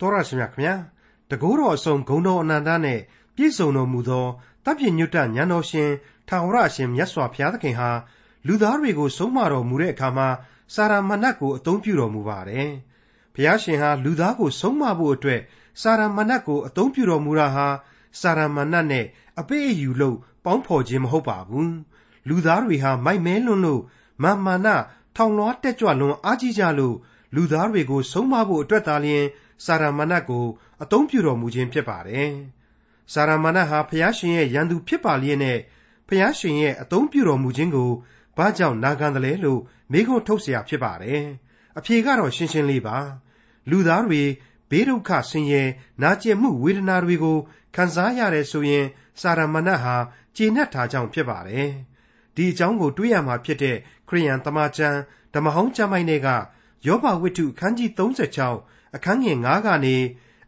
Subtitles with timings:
[0.00, 0.74] တော်ရရှိမြခင်ဗျာ
[1.30, 3.00] တကူတော်အစုံဂုံတော်အနန္တနဲ့
[3.36, 4.26] ပြည့်စုံတော်မူသော
[4.64, 5.90] တပ်ပြည့်ညွတ်တညံတော်ရှင်
[6.28, 7.90] ထာဝရအရှင်မြတ်စွာဘုရားသခင်ဟာ
[8.46, 10.28] လူသားတွေကိုဆုံးမတော်မူတဲ့အခါမှာ
[10.74, 12.70] စာရမဏတ်ကိုအသုံးပြုတော်မူပါတယ်
[13.34, 15.40] ဘုရားရှင်ဟာလူသားကိုဆုံးမဖို့အတွက်
[15.80, 17.66] စာရမဏတ်ကိုအသုံးပြုတော်မူတာဟာ
[18.20, 19.06] စာရမဏတ်နဲ့
[19.40, 21.74] အပိအယူလို့ပေါင်းဖော်ခြင်းမဟုတ်ပါဘူး
[22.28, 23.82] လူသားတွေဟာမိုက်မဲလွန်းလို့
[24.22, 24.68] မာမာန
[25.16, 26.96] ထောင်လွှားတက်ကြွလွန်အားကြီးကြလို့
[27.34, 29.24] လူသားတွေကိုဆုံးမဖို့အတွက်သာလျှင်
[29.65, 30.45] စာရမဏတ်ကို
[30.83, 32.31] အသုံးပြုတော်မူခြင်းဖြစ်ပါတယ်။
[33.13, 35.59] စာရမဏတ်ဟာဖျားရှင်ရဲ့ရန်သူဖြစ်ပါလျက်နဲ့
[36.07, 37.91] ဖျားရှင်ရဲ့အသုံးပြုတော်မူခြင်းကို
[38.37, 41.21] ဘာကြောင့်နာခံတယ်လဲလို့မေးခွန်းထုတ်เสียဖြစ်ပါတယ်။
[41.77, 42.97] အဖြေကတော့ရှင်းရှင်းလေးပါ။
[43.69, 44.23] လူသားတွေ
[44.69, 45.63] ဘေးဒုက္ခဆင်းရဲ
[46.01, 47.37] နာကျင်မှုဝေဒနာတွေကို
[47.75, 48.85] ခံစားရတယ်ဆိုရင်
[49.21, 49.95] စာရမဏတ်ဟာ
[50.35, 51.69] ကျေနပ်ထားကြောင်းဖြစ်ပါတယ်။
[52.35, 53.77] ဒီအကြောင်းကိုတွေးရမှာဖြစ်တဲ့
[54.07, 54.99] ခရိယန်တမန်ကျမ်း
[55.33, 56.29] ဓမ္မဟောင်းကျမ်းပိုင်းတွေက
[56.87, 59.96] ယောဘဝတ္ထုအခန်းကြီး36 အခန်းငယ်9ကနေ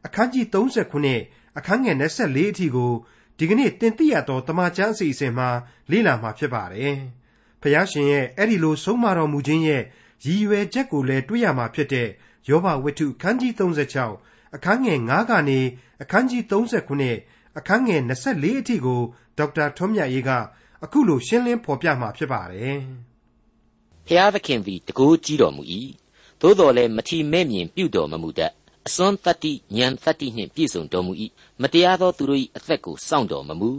[0.07, 2.93] အခန်းကြီး39အခန်းငယ်24အထိကို
[3.39, 5.49] ဒီကနေ့တင်ပြရတော့တမန်ကျမ်းအစီအစဉ်မှာ
[5.91, 6.97] လေ့လာမှာဖြစ်ပါတယ်။
[7.63, 9.83] ဖျားရှင်ရဲ့အဲ့ဒီလိုဆုံးမတော်မူခြင်းရဲ့
[10.25, 12.09] ရည်ရွယ်ချက်ကိုလည်းတွေ့ရမှာဖြစ်တဲ့
[12.49, 15.61] ယောဘဝတ္ထုအခန်းကြီး36အခန်းငယ်9ကနေ
[16.03, 19.01] အခန်းကြီး39အခန်းငယ်24အထိကို
[19.39, 20.31] ဒေါက်တာထွန်းမြတ်ရေးက
[20.85, 22.79] အခုလိုရှင်းလင်းဖော်ပြမှာဖြစ်ပါတယ်။
[24.07, 25.63] ဖျားသခင်သည်တကိုးကြီးတော်မူ၏
[26.41, 28.53] သို့တော်လည်းမထီမဲ့မြင်ပြုတော်မမူတတ်
[28.87, 31.13] အစွမ်းတတ္တိဉာဏ်တတ္တိနှင့်ပြည့်စုံတော်မူ၏
[31.63, 33.71] မတရားသောသူတို့၏အသက်ကိုစောင့်တော်မမူ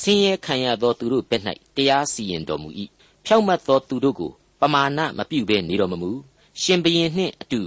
[0.00, 1.42] ဆင်းရဲခံရသောသူတို့ဘက်၌
[1.76, 2.68] တရားစီရင်တော်မူ၏
[3.24, 6.10] ဖြောက်မတ်သောသူတို့ကိုပမာဏမပြုဘဲနေတော်မမူ
[6.60, 7.60] ရှင်ဘရင်နှင့်အတူ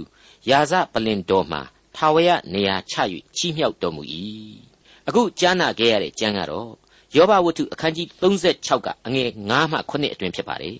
[0.48, 1.60] ယာဇပလင်တော်မှာ
[1.96, 2.94] ထာဝရနေရာချ၍
[3.36, 4.02] ချီးမြှောက်တော်မူ၏
[5.08, 6.70] အခုကြားနာခဲ့ရတဲ့ကျမ်းကတော့
[7.16, 10.78] ယောဘဝတ္ထုအခန်းကြီး36ကအငယ်9မှ9အတွင်ဖြစ်ပါတယ်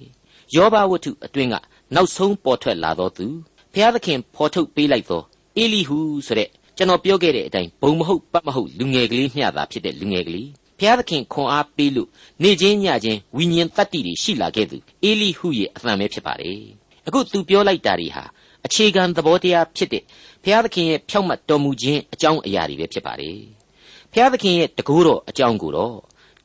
[0.54, 1.54] ယောဘဝတ္ထုအတွင်က
[1.94, 3.26] နောက်ဆုံးပေါ်ထွက်လာသောသူ
[3.74, 5.22] ဘုရားသခင်ဖော်ထုတ်ပေးလိုက်သော
[5.56, 12.08] အေလိဟုဆိုတဲ့ကျွန်တော်ပြောခဲ့တဲ့အတိုင်းဘုံမဟုတ်ပတ်မဟုတ်လူငယ်ကလေးမျှသာဖြစ်တဲ့လူငယ်ကလေးဘုရားသခင်ခွန်အားပေးလို့
[12.42, 16.60] နေချင်းညချင်းဝိညာဉ်တတ္တိတွေရှိလာခဲ့သူအေလိဟုရဲ့အသံပဲဖြစ်ပါတယ်
[17.06, 18.24] အခုသူပြောလိုက်တာတွေဟာ
[18.66, 20.02] အခြေခံသဘောတရားဖြစ်တဲ့
[20.42, 23.38] ဘုရားသခင်ရဲ့ဖြောက်မှတ်တော်မူခြင်းအကြောင်းအရာတွေပဲဖြစ်ပါတယ်
[24.12, 25.96] ဘုရားသခင်ရဲ့တကူတော်အကြောင်းကိုတော့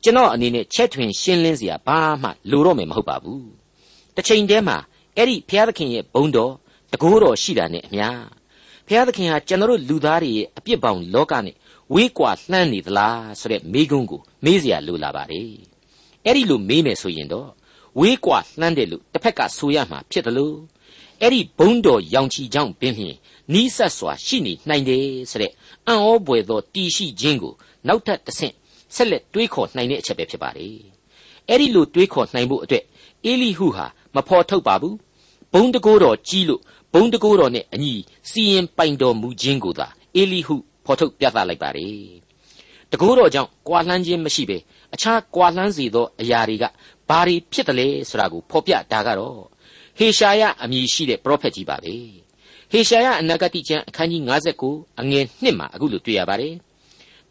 [0.02, 3.48] ကျွန်တော်အနေနဲ့ချက်ထွင်ရှင်းလင်းစရာဘာမှလိုတော့မယ်မဟုတ်ပါဘူး
[4.16, 4.76] တစ်ချိန်တည်းမှာ
[5.16, 6.52] အဲ့ဒီဘုရားသခင်ရဲ့ဘုန်းတော်
[6.91, 8.07] တကိုးတော်ရှိတာနဲ့အမျှ
[8.87, 11.55] ဘုရားသခင်ဟာကျွန်တော်တို့လူသားတွေရဲ့အပြစ်ပေါင်းလောကနဲ့
[11.93, 15.53] ဝေးကွာလှမ်းနေသလားဆိုတဲ့မေးခွန်းကိုမေးเสียလိုလာပါတယ်
[16.25, 17.49] အဲ့ဒီလိုမေးမယ်ဆိုရင်တော့
[17.99, 20.57] ဝေးကွာလှမ်းတယ်လို့တစ်ဖက်ကဆိုရမှာဖြစ်တယ်လို့
[21.21, 23.17] အဲ့ဒီဘုံတော်ရောင်ချီကြောင့်ပင်ဖြင့်
[23.53, 25.51] နီးဆက်စွာရှိနေနိုင်တယ်ဆိုတဲ့
[25.87, 27.53] အံ့ဩပွေသောတီရှိခြင်းကို
[27.87, 28.53] နောက်ထပ်တစ်ဆင့်
[28.95, 30.77] ဆက်လက်တွေးခေါ်နိုင်တဲ့အချက်ပဲဖြစ်ပါတယ်
[31.49, 32.83] အဲ့ဒီလိုတွေးခေါ်နိုင်ဖို့အတွက်
[33.25, 33.85] အေလိဟုဟာ
[34.15, 34.95] မဖော်ထုတ်ပါဘူး
[35.53, 36.61] ဘုံတကိုးတော်ကြီးလို့
[36.92, 37.94] ဘုံတကိုးတော်နဲ့အညီ
[38.30, 39.86] စီရင်ပိုင်တော်မူခြင်းကိုသာ
[40.16, 42.20] အေလိဟုဖော်ထုတ်ပြသလိုက်ပါတယ်
[42.90, 44.58] တကိုးတော်ကြောင့်ကွာလှမ်းခြင်းမရှိပဲ
[44.94, 46.64] အခြားကွာလှမ်းစေသောအရာတွေက
[47.08, 49.40] ဘာတွေဖြစ်တယ်လဲဆိုတာကိုဖော်ပြတာကတော့
[49.98, 51.94] ဟေရှာယအမည်ရှိတဲ့ပရောဖက်ကြီးပါပဲ
[52.70, 54.22] ဟေရှာယအနာဂတိကျမ်းအခန်းကြီး
[54.62, 56.54] 59အငယ်1မှာအခုလိုတွေ့ရပါတယ်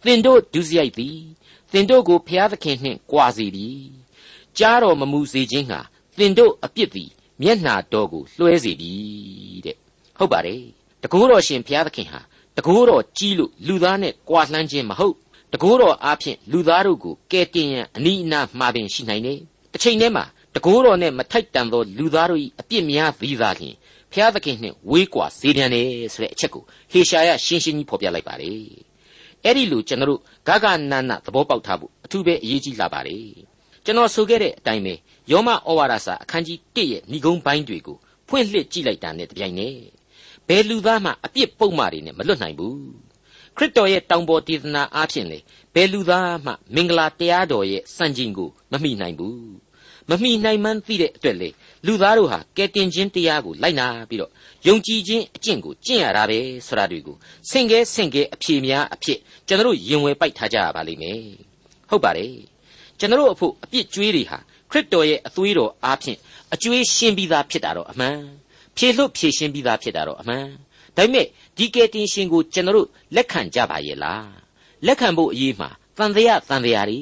[0.06, 1.18] သင်တို့ဒုစရိုက်သည်
[1.72, 3.68] သင်တို့ကိုဖျားသခင်နှင့်ကြွာစေပြီ
[4.58, 5.80] ကြားတော်မမူစေခြင်းဟာ
[6.18, 7.10] သင်တို့အပြစ်သည်
[7.42, 8.92] မျက်နှာတော်ကိုလွှဲစေပြီ
[9.66, 9.76] တဲ့
[10.18, 10.62] ဟုတ်ပါတယ်
[11.04, 12.20] တကိုးတော်ရှင်ဘုရားသခင်ဟာ
[12.58, 15.16] တကိုးတော်ကြီးလို့လူသားနဲ့ကြွာလှမ်းခြင်းမဟုတ်
[15.54, 19.40] တကိုးတော်အားဖြင့်လူသားတို့ကိုကယ်တင်ရန်အနိအနာမှာပင်ရှိနိုင်တယ်
[19.74, 23.76] တစ်ချိန်တည်းမှာတကိုးတော်နဲ့မထိုက်တန်သောလူသားတို့၏အပြစ်များသည်သာလျှင်
[24.12, 28.64] ဘုရားသခင်နှင့်ဝေးကွာစေတံတယ်ဆိုတဲ့အချက်ကိုဟေရှာယရှင်းရှင်းကြီးဖော်ပြလိုက်ပါတယ်
[29.44, 33.26] အဲ့ဒီလိုကျွန်တော်တို့ဂဂနနသဘောပေါက်ထားဖို့အထူးပဲအရေးကြီးလာပါတယ်
[33.90, 34.94] ကျွန်တော်ဆိုခဲ့တဲ့အတိုင်းပဲ
[35.32, 39.78] ယောမဩဝါဒစာအခန်းကြီး1ရဲ့ဏိဂုံးပိုင်းတွေကိုဖွင့်လှစ်ကြည့်လိုက်တာနဲ့တပြိုင်နက်
[40.48, 42.80] ဘယ်လူသားမှအပြစ်ပုံမှားတွေနဲ့မလွတ်နိုင်ဘူး
[43.58, 45.40] ခရစ်တော်ရဲ့တောင်ပေါ်တည်နာအားဖြင့်လေ
[45.74, 49.54] ဘယ်လူသားမှမင်္ဂလာတရားတော်ရဲ့စံချိန်ကိုမမိနိုင်ဘူး
[50.10, 51.50] မမိနိုင်မှန်းသိတဲ့အတွက်လေ
[51.86, 54.32] လူသားတို့ဟာကယ်တင်ခြင်းတရားကိုလိုက်နာပြီးတော့
[54.68, 57.16] ယုံကြည်ခြင်းအကျင့်ကိုကျင့်ရတာပဲဆိုတာတွေကို
[57.50, 61.24] ဆင့်ကဲဆင့်ကဲအဖြေများအဖြစ်ကျွန်တော်ရင်ဝယ်ပိုက်ထားကြရပါလိမ့်မယ်
[61.90, 62.59] ဟုတ်ပါတယ်
[63.00, 64.38] ကျွန်တော်အဖို့အပြစ်ကြွေးတွေဟာ
[64.72, 66.18] ခရစ်တော်ရဲ့အသွေးတော်အားဖြင့်
[66.54, 68.20] အကျွေးရှင်းပြီးသားဖြစ်တာတော့အမှန်
[68.78, 70.46] ဖြေလွတ်ဖြေရှင်းပြီးသားဖြစ်တာတော့အမှန်
[70.96, 71.26] ဒါပေမဲ့
[71.58, 74.30] ဒီကယ်တင်ရှင်ကိုကျွန်တော်လက်ခံကြပါရဲ့လား
[74.86, 77.02] လက်ခံဖို့အရေးမှာတန်တရားတန်တရားတွေ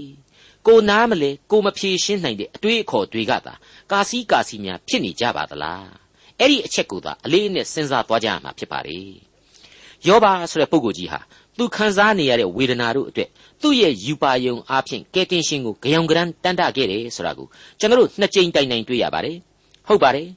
[0.68, 3.54] ကိုနားမလဲကိုမဖြေရှင်းနိုင်တဲ့အတွေးအခေါ်တွေကသာ
[3.92, 5.88] ကာစီကာစီများဖြစ်နေကြပါသလား
[6.40, 9.00] အဲ့ဒီအချက်ကိုသာအလေးအနက်စဉ်းစားသွားကြရမှာဖြစ်ပါလေ
[10.08, 11.20] ယောဘဆိုတဲ့ပုဂ္ဂိုလ်ကြီးဟာ
[11.58, 13.30] သူခံစားနေရတဲ့ဝေဒနာတို့အတွက်
[13.62, 17.48] သူ့ရဲ့ယူပါယုံအားဖြင့်ကဲတင်ရှင်ကိုကြောင်ကြမ်းတန်တခဲ့တယ်ဆိုတာကို
[17.80, 19.38] ကျွန်တော်တို့နှစ်ကြိမ်တိုင်တိုင်တွေ့ရပါတယ်
[19.88, 20.28] ဟုတ်ပါတယ်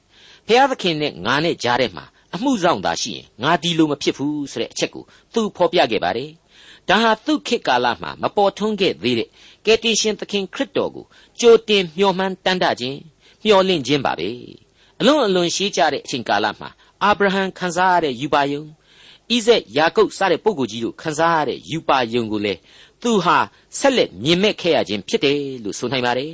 [0.47, 5.03] ဖျားသခင်နဲ့ငါနဲ့ကြားထဲမှာအမှုဆောင်သာရှိရင်ငါဒီလိုမဖြစ်ဘူးဆိုတဲ့အချက်ကို
[5.33, 6.29] သူဖော်ပြခဲ့ပါတယ်
[6.89, 9.29] ဒါဟာသူ့ခေတ်ကာလမှာမပေါ်ထွန်းခဲ့သေးတဲ့
[9.65, 11.05] ကယ်တင်ရှင်သခင်ခရစ်တော်ကို
[11.39, 12.99] ကြိုတင်မျှော်မှန်းတမ်းတခြင်း
[13.43, 14.29] မျှော်လင့်ခြင်းပါပဲ
[14.99, 16.69] အလွန်အလွန်ရှေးကြတဲ့အချိန်ကာလမှာ
[17.03, 18.63] အာဗြဟံခံစားရတဲ့ယူပါယုံ
[19.31, 22.53] ဣဇက်ယာကုပ်စတဲ့ပုဂ္ဂိုလ်ကြီးတို့ခံစားရတဲ့ယူပါယုံကိုလေ
[23.01, 23.37] သူဟာ
[23.79, 26.31] ဆက်လက်မြင်မဲ့ခဲ့ရခြင်းဖြစ်တယ်လို့ဆိုနိုင်ပါတယ်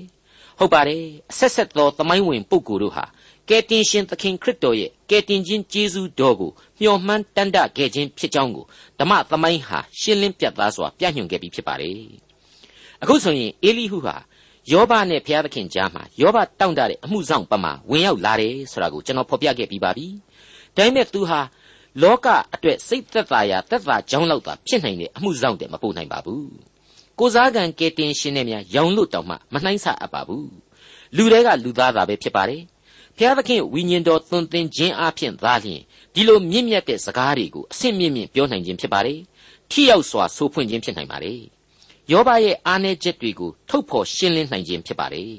[0.59, 3.05] ဟုတ်ပါတယ်အဆက်ဆက်သောသမိုင်းဝင်ပုဂ္ဂိုလ်တို့ဟာ
[3.49, 6.51] ကယ်တင်ရှင်သခင်ခရစ်တော်ရဲ့ကယ်တင်ခြင်းကျေးဇူးတော်ကို
[6.81, 8.65] မျှော်မှန်းတန်တခဲ့ခြင်းဖြစ်ကြောင်းကို
[8.99, 11.99] ဓမ္မသမိုင်းဟာရှင်းလင်းပြသစွာပြညွှန်ခဲ့ပြီးဖြစ်ပါတယ်
[13.01, 14.15] အခုဆိုရင်အေလိဟုဟာ
[14.71, 20.07] ယောဘနဲ့ဘုရားသခင်ကြားမှာယောဘတောင့်တတဲ့အမှုဆောင်ပမာဝင်ရောက်လာတယ်ဆိုတာကိုကျွန်တော်ဖော်ပြခဲ့ပြီးပါပြီ
[20.75, 21.39] ဒါပေမဲ့သူဟာ
[22.01, 26.49] လောကအတွက်စိတ်သက်သာရာသက်သာကြောင်းလောက်သာဖြစ်နိုင်တဲ့အမှုဆောင်တယ်မပို့နိုင်ပါဘူး
[27.19, 30.49] ကိုစားကံကဲတင်ရှင်နဲ့များရောင်လို့တောင်မှမနှိုင်းဆအပ်ပါဘူး
[31.15, 32.61] လူတွေကလူသားသာပဲဖြစ်ပါတယ်
[33.17, 35.81] ဘုရားသခင်ဝိညာဉ်တော်သွန်သင်ခြင်းအပြင်သာလျှင်
[36.13, 39.19] ဒီလိုမြင့်မြတ်တဲ့စကားတွေကိုအဆင့်မြင့်မြင့်ပြောနိုင်ခြင်းဖြစ်ပါတယ်
[39.71, 41.39] ထိရောက်စွာဆိုဖွင့်ခြင်းဖြစ်နိုင်ပါတယ်
[42.11, 45.31] ယောဘရဲ့အားနည်းချက်တွေကိုထုတ်ဖော်ရှင်းလင်းနိုင်ခြင်းဖြစ်ပါတယ်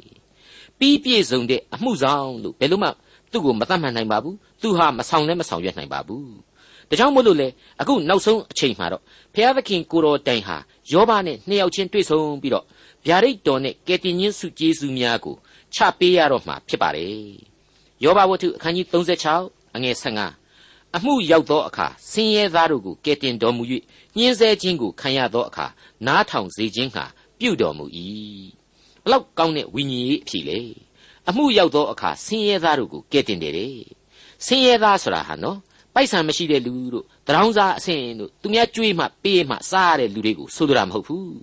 [0.78, 2.90] ပြီးပြည့်စုံတဲ့အမှုဆောင်လို့ဘယ်လို့မှ
[3.32, 6.47] သူ့ကိုမတတ်မှတ်နိုင်ပါဘူးသူဟာမဆောင်လည်းမဆောင်ရွက်နိုင်ပါဘူး
[6.90, 7.48] ဒါကြောင့်မို့လို့လေ
[7.80, 9.02] အခုနောက်ဆုံးအချိန်မှာတော့
[9.34, 10.56] ဘုရားသခင်ကိုတော်တိုင်ဟာ
[10.92, 12.64] ယောဘနဲ့နှစ်ယောက်ချင်းတွေ့ဆုံပြီးတော့
[13.06, 15.36] ဗျာဒိတ်တော်နဲ့ကယ်တင်ရှင်စုကျေးဇူးများကို
[15.74, 17.12] ချပေးရတော့မှာဖြစ်ပါတယ်
[18.04, 23.62] ယောဘဝတ္ထုအခန်းကြီး36အငယ်15အမှုရောက်သောအခါဆင်းရဲသားတို့ကိုကယ်တင်တော်မူ၍
[24.16, 25.66] ညှင်းဆဲခြင်းကိုခံရသောအခါ
[26.06, 27.04] နားထောင်စေခြင်းဟာ
[27.38, 27.84] ပြုတော်မူ၏
[29.02, 30.60] ဘလောက်ကောင်းတဲ့ဝိညာဉ်ရေးအဖြစ်လေ
[31.28, 33.76] အမှုရောက်သောအခါဆင်းရဲသားတို့ကိုကယ်တင်တယ်တဲ့
[34.44, 35.58] ဆင်းရဲသားဆိုတာဟာနော်
[35.98, 41.38] ပိုက်ဆံမရှိတဲ့လူတို့တရောင်းစားအဆင်တို့သူများကြွေးမှပေးမှစားရတဲ့လူတွေကိုဆိုလိုတာမဟုတ်ဘူး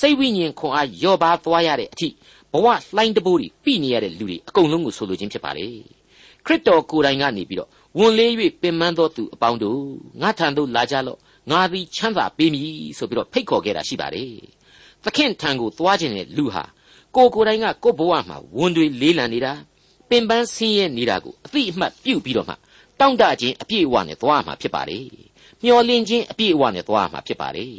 [0.00, 2.08] စိတ်ဝိညာဉ်ခွန်အားလျော့ပါသွားရတဲ့အထိ
[2.52, 2.66] ဘဝ
[2.96, 5.66] လှိုင်းတဘိုးတွေပြိနေရတဲ့လူတွေအကုန်လုံးကိုဆိုလိုခြင်းဖြစ်ပါလေ
[6.46, 8.30] ခရစ်တော်ကိုယ်တိုင်ကနေပြီးတော့ဝန်လေး၍
[8.62, 9.80] ပင်ပန်းသောသူအပေါင်းတို့
[10.22, 11.18] ငါထံသို့လာကြလော့
[11.50, 12.68] ငါသည်ချမ်းသာပေးမည်
[12.98, 14.32] ဆိုပြီးတော့ဖိတ်ခေါ်ခဲ့တာရှိပါတယ်
[15.04, 16.64] သခင်ထံကိုသွားခြင်းတဲ့လူဟာ
[17.16, 19.52] ကိုကိုယ်တိုင်ကကိုဘဝမှာဝန်တွေလေးလံနေတာ
[20.08, 22.54] ပင်ပန်းဆင်းရဲနေတာကိုအသိအမှတ်ပြုပြီးတော့မှ
[23.02, 25.06] တောင့်တခြင်းအပြည့်အဝနဲ့သွားမှာဖြစ်ပါတယ်
[25.62, 27.76] မျောလင့်ခြင်းအပြည့်အဝနဲ့သွားမှာဖြစ်ပါတယ်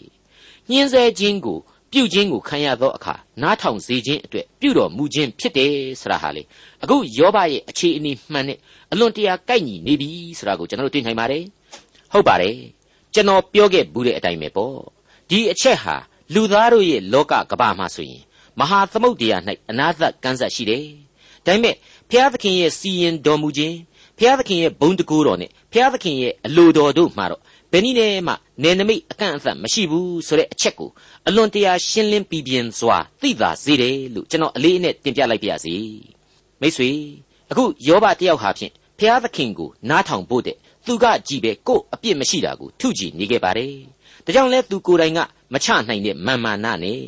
[0.69, 1.57] ညှင်းဆဲခြင်းကို
[1.91, 6.43] ပြုခြင်းကိုခံရသောအခါနားထောင်စေခြင်းအတွက်ပြုတော်မူခြင်းဖြစ်တယ်ဆိုတာဟာလေ
[6.83, 8.57] အခုယောဘရဲ့အခြေအနေမှန်နဲ့
[8.91, 11.43] အလွန်တရာကိုက်ညီနေပြီဆိုတာကိုကျွန်တော်တို့သိနိုင်ပါတယ်
[12.11, 12.57] ဟုတ်ပါတယ်
[13.13, 14.77] ကျွန်တော်ပြောခဲ့ဘူးတဲ့အတိုင်းပဲပေါ့
[15.29, 15.95] ဒီအချက်ဟာ
[16.33, 18.23] လူသားတို့ရဲ့လောကကဘာမှာဆိုရင်
[18.59, 20.85] မဟာသမုတ်တရား၌အနာသကန်းဆက်ရှိတယ်
[21.45, 21.75] ဒါပေမဲ့
[22.09, 23.77] ဘုရားသခင်ရဲ့စီရင်တော်မူခြင်း
[24.17, 28.33] ဘုရားသခင်ရဲ့ဘုံတကူတော်နဲ့ဘုရားသခင်ရဲ့အလိုတော်တို့မှာတော့ဘယ်နည်းနဲ့မှ
[28.63, 30.89] နယ်နိမိတ်အကန့်အသတ်မရှိဘူးဆိုတဲ့အချက်ကို
[31.27, 35.75] အလွန်တရာရှင်းလင်းပြီးပြင်းစွာသိသာစေတယ်လို့ကျွန်တော်အလေးအနက်တင်ပြလိုက်ပါရစေ
[36.61, 36.89] မိတ်ဆွေ
[37.51, 43.75] အခုယောဘတယောက်ဟာဖြင့်ဘုရားသခင်ကိုနားထောင်ဖို့တဲ့သူကကြည်ပဲကို့အပြစ်မရှိတာကိုထုကြည်နေခဲ့ပါတယ်
[44.25, 45.19] ဒါကြောင့်လဲသူကိုယ်တိုင်က
[45.53, 47.03] မချနိုင်တဲ့မာမာနနဲ့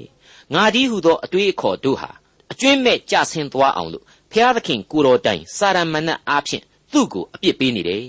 [0.54, 2.10] ငါဒီဟုသောအတွေးအခေါ်တို့ဟာ
[2.52, 6.64] အကျွင်းမဲ့ကြဆင်းသွားအောင်လို့ဘုရားသခင်ကိုတော်တိုင်စာရမဏတ်အားဖြင့်
[6.96, 8.04] သူ့ကိုအပြစ်ပေးနေတယ်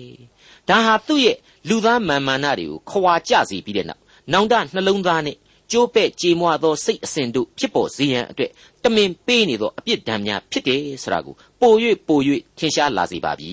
[0.69, 1.37] ဒါဟာသူ့ရဲ့
[1.69, 4.03] လူသားမာမာနတွေကိုခွာကြစေပြီးတဲ့နောက်
[4.33, 5.37] နောင်တနှလုံးသားနဲ့
[5.73, 8.51] ကျိုးပဲ့ကြေမွသောစိတ်အစဉ်တို့ဖြစ်ပေါ်စေရန်အတွက်
[8.83, 11.73] တမင်ပေးနေသောအပြစ်ဒဏ်များဖြစ်တယ်ဆိုတာကိုပို၍
[12.09, 12.19] ပို၍
[12.59, 13.53] ထင်ရှားလာစေပါပြီ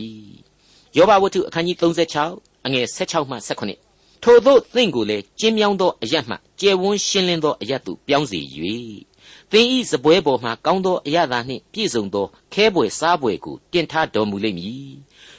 [0.98, 3.36] ယောဘဝတ္ထုအခန်းကြီး36အငယ်16မှ
[3.80, 8.40] 18ထို့သောသင်ကိုလည်းကျင်းမြောင်းသောအရတ်မှကျယ်ဝန်းရှင်းလင်းသောအရတ်သို့ပြောင်းစေ၍
[9.52, 14.94] သင်ဤစပွဲပေါ်မှကောင်းသောအရသာနှင့်ပြည့်စုံသောခဲပွေစားပွေကိုတင်ထားတော်မူလိမ့်မည်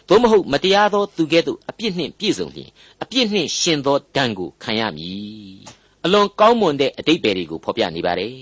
[0.09, 2.71] သို့မဟုတ်မတရားသောသူကဲ့သို့အပြစ်နှင့်ပြည့်စုံလျင်
[3.03, 5.55] အပြစ်နှင့်ရှင်သောဒဏ်ကိုခံရမည်
[6.05, 8.37] အလွန်ကောင်းမွန်တဲ့အတိတ်ပဲတွေကိုဖော်ပြနေပါတယ်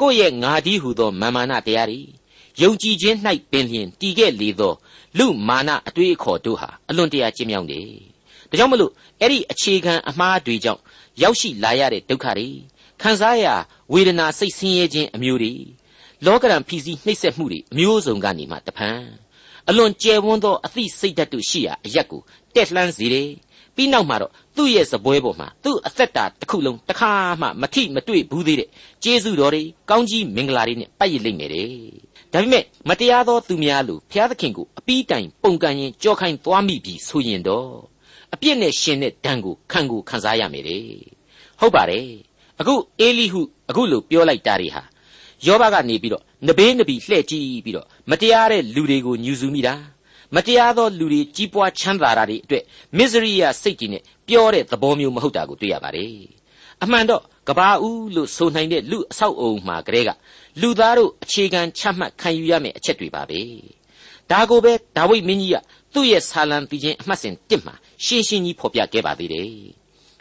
[0.00, 2.00] ကိုယ့်ရဲ့ငါဒီဟုသောမာမာနတရားတွေ
[2.62, 3.16] ယုံကြည်ခြင်း၌
[3.50, 4.74] ပင်လျင်တည်ခဲ့လေသော
[5.18, 7.88] လူမာနအတွေးအခေါ်တို့ဟာအလွန်တရာကျဉ်းမြောင်းတယ်
[8.50, 10.80] ဒါကြောင့်မလို့အဲ့ဒီအခြေခံအမှားတွေကြောင့်
[11.22, 12.48] ရောက်ရှိလာရတဲ့ဒုက္ခတွေ
[13.02, 13.46] ခံစားရ
[13.92, 15.52] ဝေဒနာစိတ်ဆင်းရဲခြင်းအမျိုးတွေ
[16.26, 19.23] လောကရန်ဖိစီးနှိပ်စက်မှုတွေအမျိုးစုံကနေမှတဖန်
[19.68, 22.20] အလွန်ကျယ်ဝန်းသောအသိစိတ်ဓာတ်တို့ရှိရာအရက်ကို
[22.54, 23.30] တက်လှမ်းစေတယ်
[23.74, 28.68] ပြီးနောက်မှာတော့သူ့ရဲ့စပွဲပေါ်မှာသူ့အသက်တာတစ်ခုလုံးတစ်ခါမှမထိမတွေ့ဘူးသေးတဲ့
[29.02, 31.68] ကျေးဇူးတော်တွေကောင်းကြီးမင်္ဂလာတွေနဲ့ပတ်ရလိမ့်မယ်တဲ့
[32.32, 37.70] ဒါပေမဲ့မတရားသောသူများလို့ဘုရားသခင်ကိုအပီးတိုင်ပုံကန်ရင်ကြောခိုင်းသွားမိပြီဆိုရင်တော့
[38.34, 40.84] အပြစ်နဲ့ရှင်တဲ့ဒဏ်ကိုခံကိုခံစားရမယ်တဲ့
[41.60, 42.06] ဟုတ်ပါတယ်
[42.60, 43.40] အခုအေလိဟု
[43.70, 44.82] အခုလို့ပြောလိုက်တာတွေဟာ
[45.46, 49.74] ယောဘကနေပြီးတော့ နဘေးနဘီလှဲ့ကြည့်ပြီးတော့မတရားတဲ့လူတွေကိုညှူဆူမိတာ
[50.34, 52.64] မတရားသောလူတွေကြီးပွားချမ်းသာတာတွေအတွက်
[52.98, 56.14] မစ္စရိယစိတ်ကြီးနဲ့ပြောတဲ့သဘောမျိုးမဟုတ်တာကိုတွေ့ရပါတယ်
[56.82, 60.10] အမှန်တော့ကဘာဦးလို့ဆိုနိုင်တဲ့လူအဆောက်အုံမှာကလေးက
[60.60, 63.40] လူသားတို့အခြေခံချမှတ်ခံယူရမယ့်အချက်တွေပါပဲ
[64.30, 65.56] ဒါကိုပဲဒါဝိဒ်မင်းကြီးက
[65.94, 67.74] သူ့ရဲ့ဆာလံပီချင်းအမှတ်စဉ်1မှာ
[68.04, 69.50] ရှင်းရှင်းကြီးဖော်ပြခဲ့ပါသေးတယ်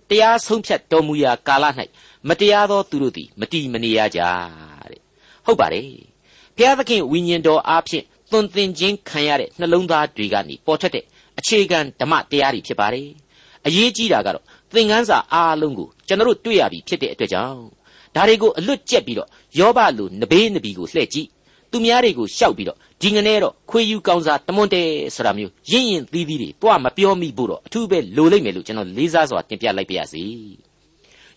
[0.10, 1.66] တရားဆုံးဖြတ်တော်မူရာကာလ၌
[2.28, 4.20] မတရားသောသူတို့သည်မတီမနေရကြ
[4.90, 5.02] တဲ့
[5.46, 6.13] ဟုတ်ပါတယ်
[6.58, 11.04] ဘုရားသခင်ဝိညာဉ်တော်အားဖြင့်သွန်သင်ခြင်းခံရတဲ့နှလုံးသားတွေကနေပေါ်ထွက်တဲ့
[11.40, 13.08] အခြေခံဓမ္မတရားတွေဖြစ်ပါတယ်
[13.66, 14.44] အရေးကြီးတာကတော့
[14.74, 17.62] သင်ခန်းစာအားလုံးကိုကျွန်တော်တို့တွေ့ရပြီဖြစ်တဲ့အတွက်ကြောင့်
[18.16, 19.30] ဒါတွေကိုအလွတ်ကျက်ပြီးတော့
[19.60, 21.28] ယောဘလူနဘေးနဘီကိုလှည့်ကြည့်
[21.72, 24.84] သူများတွေကိုရှောက်ပြီးတော့ဒီငနဲ့တော့ခွေယူကောင်းစားတမွန်တဲ
[25.16, 30.24] ဆိုတာမျိုးရင့်ရင်သီးသီးတွေတွားမပြောမိဖို့တော့အထူးပဲလိုလိမ့်မယ်လို့ကျွန်တော်လေးစားစွာတင်ပြလိုက်ပါရစေ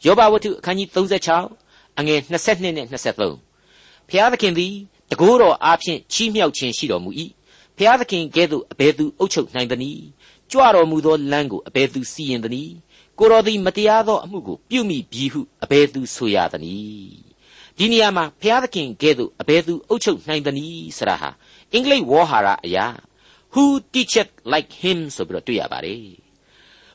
[0.05, 4.75] ယောဘဝတ္ထုအခန်းကြီး36အငယ်22နဲ့23ဖျားသခင်သည်
[5.11, 7.11] တကိုးတော်အားဖြင့်ချီးမြှောက်ခြင်းရှိတော်မူ၏
[7.77, 10.05] ဖျားသခင်ကဲ့သို့အဘယ်သူအုပ်ချုပ်နိုင်သနည်း
[10.51, 12.75] ကြွတော်မူသောလမ်းကိုအဘယ်သူစီရင်သနည်း
[13.19, 17.17] ကိုတော်သည်မတရားသောအမှုကိုပြုမိပြီဟုအဘယ်သူဆိုရသနည်း
[17.77, 21.31] ဒီနေရာမှာဘုရားသခင်ကဲ့သို့အဘယ်သူအုပ်ချုပ်နိုင်သနည်းဆရာဟာ
[21.73, 22.87] အင်္ဂလိပ်ဝေါ်ဟာရအရာ
[23.53, 26.07] who teacheth like him ဆိုပြီးတော့တွေ့ရပါတယ်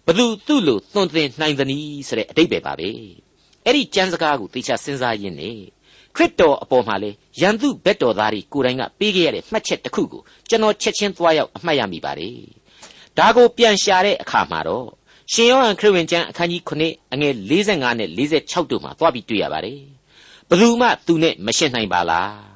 [0.06, 2.89] ဘသူသူ့လိုသွန်သင်နိုင်သနည်းဆိုတဲ့အတိတ်ပဲပါပဲ
[3.65, 5.51] အဲ့ဒီကျမ်းစကားကိုသေချာစဉ်းစားရင်းနေ
[6.15, 12.38] ခရစ်တော်အပေါ်မှာလေယန်သူဘက်တော်သားတွေကိုယ်တိုင်ကပေးခဲ့ရတဲ့မှတ်ချက်တစ်ခုကိုကျွန်တော်ချက်ချင်းသွားရောက်အမှတ်ရမိပါတယ်
[13.18, 14.88] ဒါကိုပြန်ရှာတဲ့အခါမှာတော့
[15.32, 19.80] ရှင်ယောဟန်ခရစ်ဝင်ကျမ်းအခန်းကြီး9အငယ်45နဲ့46တို့မှာသွားပြီးတွေ့ရပါတယ်
[20.50, 22.51] ဘယ်သူမှသူနဲ့မရှင်းနိုင်ပါလား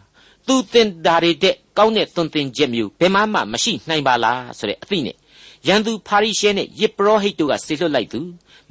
[0.47, 5.15] သူတင်တာတွေတဲ့ကောင်းတဲ့သွန်သင်ချက်မျိုးဘယ်မှမှမရှိနိုင်ပါလားဆိုတဲ့အသိနဲ့
[5.67, 8.19] ရန်သူဖာရိရှဲနဲ့ယစ်ပရောဟိတ်တို့ကဆေလွတ်လိုက်သူ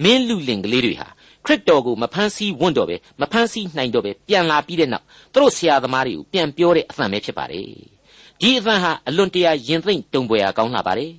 [0.02, 1.08] မင်းလူလင်ကလေးတွေဟာ
[1.44, 7.66] ခရစ်တော်ကိုမဖန်ဆီးဝန့်တော့ပဲမဖန်ဆီးနိုင်တော့ပဲပြန်လာပြီးတဲ့နောက်သူတို့ဆရာသမားတွေကိုပြန်ပြောတဲ့အသံပဲဖြစ်ပါတယ်
[8.40, 11.12] ဒီအသံဟာအလွန်တရာရင်သိမ့်တုံပွေရာကောင်းလာပါတယ်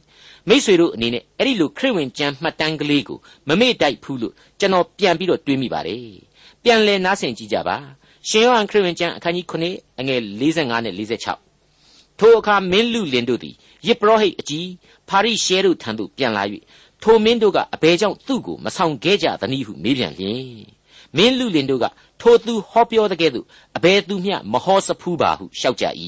[0.50, 6.04] မိษွေတို့အနေနဲ့အဲ့ဒီလိုခရစ်ဝင်ကျမ်းမှတ်တမ်းကလေးကိုမမေ့တိုက်ဘူးလို့ကျွန်တော်ပြန်ပြီးတော့တွေးမိပါတယ်
[6.64, 7.78] ပြန်လည်နားဆင်ကြည့်ကြပါ
[8.30, 10.94] ရှင်ယောဟန်ခရစ်ဝင်ကျမ်းအခန်းကြီး9အငယ်45နဲ့
[11.60, 13.56] 46ထိုအခါမင်းလူလင်တို့သည်
[13.88, 14.70] ယေဘရဟိတ်အကြီး
[15.10, 16.44] ဖာရိရှဲတို့ထံသို့ပြန်လာ၍
[17.08, 20.46] ထိုမင်းတို့ကအဘယ်ကြောင့်သူ့ကိုမဆောင်ခဲ့ကြသနည်းဟုမေးပြန်လျင်
[21.18, 21.86] မင်းလူလင်တို့က
[22.22, 23.46] ထိုသူဟောပြောတဲ့ကဲ့သို့
[23.78, 25.86] အဘယ်သူမျှမဟောစဖူးပါဟုရှောက်ကြ၏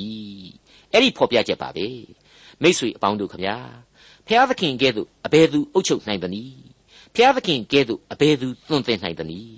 [0.91, 1.87] အဲ့ဒီဖော်ပြချက်ပါပဲ
[2.61, 3.55] မိษွေအပေါင်းတို့ခမညာ
[4.27, 6.57] ဖျားသခင်ကဲ့သို့အဘယ်သူအုပ်ချုပ်နိုင်သနည်း
[7.15, 9.57] ဖျားသခင်ကဲ့သို့အဘယ်သူသွန်သင်နိုင်သနည်း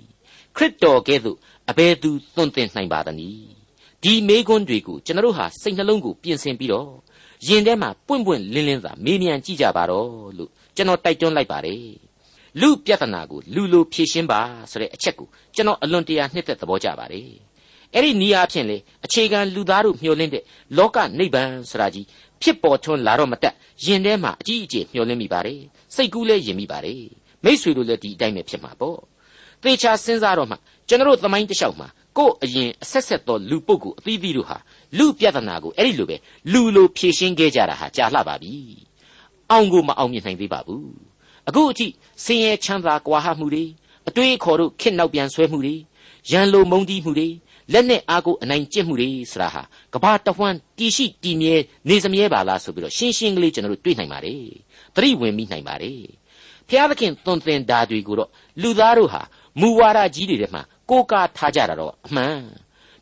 [0.56, 1.36] ခရစ်တော်ကဲ့သို့
[1.70, 3.44] အဘယ်သူသွန်သင်နိုင်ပါသနည်း
[4.02, 6.90] ဒီမေးခွန်းတွေကိုကျွန်တော်တို့ဟာစိတ်နှလုံးကိုပြင်ဆင်ပြီးတော့
[7.46, 11.84] ယင်ထဲမှာပွင့်ပွင့်လင်းလင်းသာမေးမြန်းကြည့်ကြပါတော့လို့ ကျွန်တော်တိုက်တွန်းလိုက်ပါတယ်
[12.60, 17.28] လူပြဿနာကိုလူလိုဖြေရှင်းပါဆိုတဲ့အချက်ကိုကျွန်တော်အလွန်တရာနှစ်သက်သဘောကျပါတယ်
[17.94, 20.44] အဲ့ဒီနီးအားဖြင့်လေအခြေခံလူသားတို့မျှော်လင့်တဲ့
[20.76, 22.06] လောကနိဗ္ဗာန်ဆိုတာကြီး
[22.42, 25.60] ဖြစ်ပေါ်ထွန်းလာတော့မတက်ယင်ထဲမှာအကြီးအကျယ်မျှော်လင့်မိပါတယ်
[25.94, 27.02] စိတ်ကူးလည်းယင်မိပါတယ်
[27.44, 28.98] မိษွေတို့လည်းဒီအတိုင်းပဲဖြစ်မှာပေါ့
[29.62, 30.56] သေချာစဉ်းစားတော့မှ
[30.88, 34.56] ကျွန်တော်သမိုင်းတလျှောက်မှာကို့အရင်အဆက်ဆက်သောလူပုဂ္ဂိုလ်အသီးသီးတို့ဟာ
[34.98, 36.16] လူပြဿနာကိုအဲ့ဒီလိုပဲ
[36.52, 38.54] လူလိုဖြေရှင်းခဲ့ကြတာဟာကြာလှပါပြီ
[39.50, 40.90] အောင်ကိုမအောင်မြင်နိုင်သေးပါဘူး
[41.48, 41.86] အခုအထိ
[42.24, 43.64] ဆင်းရဲချမ်းသာကွာဟမှုတွေ
[44.08, 45.74] အတွေးအခေါ်တို့ခစ်နောက်ပြန်ဆွဲမှုတွေ
[46.30, 47.28] ရန်လိုမုန်းတီးမှုတွေ
[47.72, 49.62] လက်နဲ့အားကိုအနိုင်ကျင့်မှုတွေဆိုတာဟာ
[49.94, 51.54] ကဘာတဝမ်းတီရှိတီမြဲ
[51.88, 54.44] နေစမြဲပါလားဆိုပြီးတော့ရှင်းရှင်းကလေးကျွန်တော်တို့တွေ့နိုင်ပါတယ်
[54.94, 56.02] သတိဝင်မိနိုင်ပါတယ်
[56.68, 58.30] ဖျားသခင်သွန်သင်ဓာတွေကိုတော့
[58.62, 59.22] လူသားတို့ဟာ
[59.60, 62.40] မူဝါဒကြီးတွေထဲမှာကိုးကားထားကြတာတော့အမှန်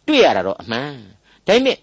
[0.07, 0.93] တွေ့ရတာတော့အမှန်
[1.47, 1.77] ဒါပေမဲ့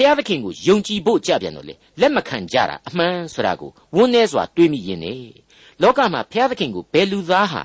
[0.00, 5.14] ဖျားသခင်ကိုယုံကြည်ဖို့ကြပြန်တော့လေလက်မခံကြတာအမှန်ဆိုတာကိုဝန်းနေစွာတွေးမိရင်နေ
[5.82, 7.62] လောကမှာဖျားသခင်ကိုဘယ်လူသားဟာ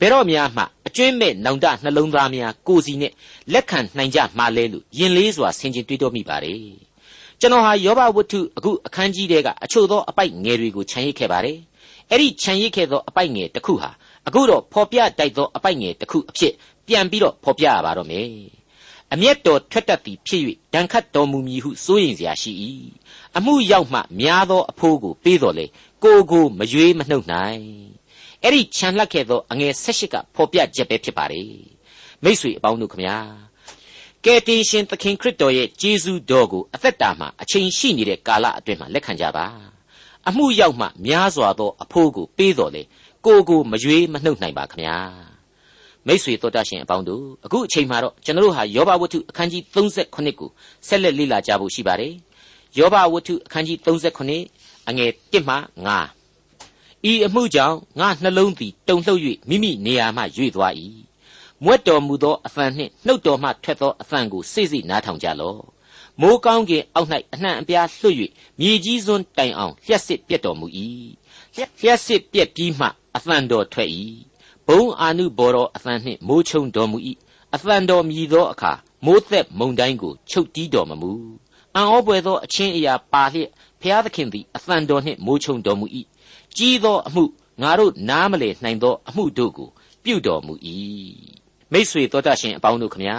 [0.00, 3.12] ဘယ်တော့များမှအကျွင်းမဲ့နောင်တနှလုံးသားများကိုစီနဲ့
[3.52, 6.60] လက်ခံနိုင်ကြမှာလဲလို့ယင်လေးစွာဆင်ခြင်တွေးတောမိပါတယ်
[7.40, 11.58] ကျွန်တော်ဟာယောဘဝတ္ထုအခုအခန်းကြီးတဲကအချို့သောအပိုက်ငယ်တွေကိုခြံရစ်ခဲ့ပါတယ်
[12.10, 13.90] အဲ့ဒီခြံရစ်ခဲ့သောအပိုက်ငယ်တစ်ခုဟာ
[14.26, 16.52] အခုတော့ဖော်ပြတိုက်သောအပိုက်ငယ်တစ်ခုအဖြစ်
[16.86, 18.28] ပြန်ပြီးတော့ဖော်ပြရပါတော့မယ်
[19.14, 20.42] အမျက်တော်ထွက်တတ်သည်ဖြစ်၍
[20.74, 22.52] ဒဏ်ခတ်တော်မူမည်ဟုစိုးရင်စရာရှိ၏
[23.36, 25.66] အမှုရောက်မှများသောအဖိုးကိုပေးတော်လေ
[26.04, 27.62] ကိုကိုမရွေးမနှုတ်နိုင်
[28.42, 31.52] အဲ့ဒီခြံလှက်ခဲ့သောအငယ်၁၈ကဖော်ပြချက်ပဲဖြစ်ပါတယ်
[32.24, 33.18] မိษွေအပေါင်းတို့ခမညာ
[34.24, 39.46] ကယ်တင်ရှင်သခင်ခရစ်တော်ရဲ့ဂျေဇုတော်ကိုအသက်တာမှာအချိန်ရှိနေတဲ့ကာလအတွင်းမှာလက်ခံကြပါ
[40.28, 42.82] အမှုရောက်မှများစွာသောအဖိုးကိုပေးတော်လေ
[43.26, 45.33] ကိုကိုမရွေးမနှုတ်နိုင်ပါခမညာ
[46.06, 50.50] မိษွေတော်တတ်ရှင်အပေါင်းတို့အခုအချိန်မှာတော့ကျွန်တော်တို့ဟာယောဘဝတ္ထုအခန်းကြီး38ကို
[50.86, 52.14] ဆက်လက်လေ့လာကြဖို့ရှိပါတယ်
[52.78, 55.56] ယောဘဝတ္ထုအခန်းကြီး38အငယ်1မှ
[56.32, 60.72] 9ဤအမှုကြောင့်ငါနှလုံးသည်တုန်လှုပ်၍မိမိနေရာမှရွေ့သွား၏
[61.64, 65.60] မွတ်တော်မူသောအဖန်နှင့်နှုတ်တော်မှထွက်သောအဖန်ကိုစိတ်စိတ်နားထောင်ကြလော့
[66.20, 68.16] မိုးကောင်းကင်အောက်၌အနှံ့အပြားလွှတ်၍
[68.60, 70.66] မြေကြီးစွန်းတိုင်အောင်လျှက်စစ်ပြတ်တော်မူ၏
[71.54, 73.90] လျှက်စစ်ပြက်ပြီးမှအသံတော်ထွက်၏
[74.68, 76.98] ဘုံအာနုဘော်တော်အသံနှင့်မိုးချုံတော်မူ၏
[77.54, 78.72] အသံတော်မြည်သောအခါ
[79.04, 81.10] မိုးသက်မုန်တိုင်းကိုချုပ်တီးတော်မမူ
[81.74, 83.48] အံ့ဩပွေသောအချင်းအရာပါလျက်
[83.80, 85.86] ဖဖျားသခင်သည်အသံတော်နှင့်မိုးချုံတော်မူ၏
[86.56, 87.24] ကြီးသောအမှု
[87.62, 89.68] ငါတို့နားမလည်နိုင်သောအမှုတို့ကို
[90.04, 90.54] ပြုတော်မူ၏
[91.72, 93.18] မိษွေတော်တတ်ရှင်အပေါင်းတို့ခမညာ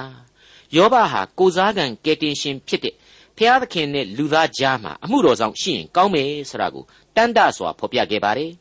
[0.76, 2.96] ယောဘဟာကိုစားကံကယ်တင်ရှင်ဖြစ်တဲ့
[3.38, 6.84] ဖျားသခင်နဲ့လူသားကြားမှာအမှုတော်ဆောင်ရှိရင်ကောင်းမယ်ဆိုတာကို
[7.16, 8.52] တန်တစွာဖော်ပြခဲ့ပါတယ်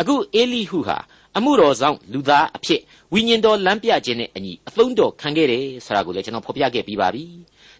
[0.00, 0.98] အခုအေလိဟုဟာ
[1.36, 2.80] အမှုတော်ဆောင်လူသားအဖြစ်
[3.12, 7.24] ဝိညာဉ်တော်လမ်းပြခြင်းနဲ့အညီအသုံးတော်ခံခဲ့တယ်ဆိုတာကိုလည်းကျွန်တော်ဖော်ပြခဲ့ပြီးပါပြီ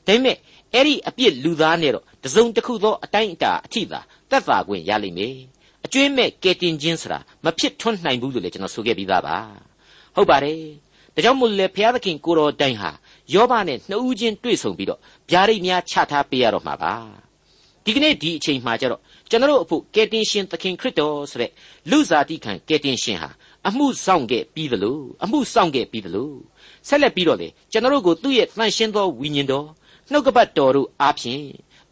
[0.07, 0.37] ဒါပေမဲ့
[0.75, 5.37] အဲ့ဒီအပြစ်လူသားနဲ့တော့တစုံတစ်ခုသောအတိုင်းအတာအထိသာသက်သာခွင့်ရလိမ့်မယ်
[5.85, 9.37] အကျွင်းမဲ့ကဲတင်ခြင်းဆိုတာမဖြစ်ထွန်းနိုင်ဘူးလို့လည်းကျွန်တော်ဆိုခဲ့ပြီးသားပါ
[10.15, 10.61] ဟုတ်ပါတယ်
[11.15, 12.91] ဒါကြောင့်မို့လဲဘုရားသခင်ကိုတော်တိုင်ဟာ
[13.35, 16.95] ယောဘနဲ့နှစ်ဦးချင်းတွေ့ဆုံပြီးတော့ဗျာဒိတ်များချထားပေးရတော့မှာပါ
[17.85, 19.01] ဒီကနေ့ဒီအချိန်မှာကျတော့
[19.31, 21.51] ကျွန်တော်တို့အဖို့ကယ်တင်ရှင်သခင်ခရစ်တော်ဆိုတဲ့
[21.91, 23.31] လူစားတိခံကယ်တင်ရှင်ဟာ
[23.69, 26.33] အမှုဆောင်ခဲ့ပြီးသလိုအမှုဆောင်ခဲ့ပြီးသလို
[26.89, 29.67] ဆက်လက်ပြီးတော့လေကျွန်တော်တို့ကိုသူ့ရဲ့တန်ရှင်းသောဝိညာဉ်တော်
[30.11, 31.45] နှုတ်ကပတ်တော်တို့အားဖြင့်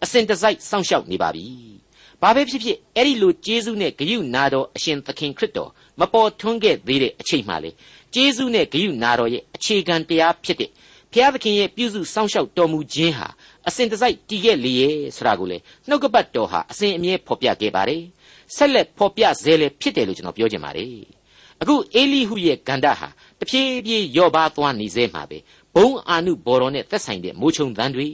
[0.03, 1.47] အစဉ်တစိုက်စောင့်ရှောက်နေပါပြီ။
[2.23, 7.71] ဘာပဲဖြစ်ဖြစ်အဲ့ဒီလိုဂျေဇုနဲ့ဂရုနာတော်အရှင်သခင်ခရစ်တော်မပေါ်ထွန်းခဲ့သေးတဲ့အချိန်မှလေ
[8.15, 10.71] ဂျေဇုနဲ့ဂရုနာတော်ရဲ့အခြေခံတရားဖြစ်တဲ့
[11.13, 13.29] ဘုရားသခင်ရဲ့ပြုစုစောင့်ရှောက်တော်မူခြင်းဟာ
[13.69, 15.59] အစဉ်တစိုက်တည်ခဲ့လေရဲ့ဆိုတာကိုလေ
[15.89, 18.03] နှုတ်ကပတ်တော်ဟာအစဉ်အမြဲဖော်ပြခဲ့ပါတယ်။
[18.57, 20.95] ဆက်လက်ဖော်ပြစေလေဖြစ်တယ်လို့ကျွန်တော်ပြောချင်ပါတယ်။
[21.63, 23.09] အခုအေလိဟုရဲ့ဂန္ဓဟာ
[23.41, 25.39] တဖြည်းဖြည်းယော့ပါသွားနေစေမှာပဲ
[25.75, 28.09] ဘုံအာနုဘော်တော်နဲ့သက်ဆိုင်တဲ့မိုးချုံသံတွေ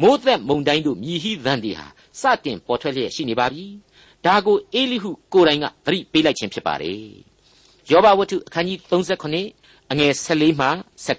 [0.00, 1.86] မိုးသက်မုန်တိုင်းတို့မြည်ဟိသံတွေဟာ
[2.20, 3.64] စတင်ပေါ်ထွက်လျက်ရှိနေပါပြီ။
[4.26, 7.00] ဒါကိုအေလိဟုကိုယ်တိုင်ကသတိပေးလိုက်ခြင်းဖြစ်ပါတယ်။
[7.90, 10.68] ယောဘဝတ္ထုအခန်းကြီး38အငယ်14မှ